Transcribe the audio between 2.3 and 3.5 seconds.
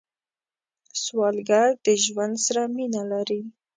سره مینه لري